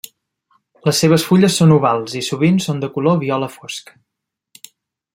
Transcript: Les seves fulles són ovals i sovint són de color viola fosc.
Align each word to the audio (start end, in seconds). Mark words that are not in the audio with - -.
Les 0.89 1.01
seves 1.03 1.25
fulles 1.27 1.59
són 1.61 1.75
ovals 1.77 2.17
i 2.21 2.23
sovint 2.31 2.59
són 2.67 2.83
de 2.85 2.93
color 2.99 3.23
viola 3.27 3.55
fosc. 3.61 3.97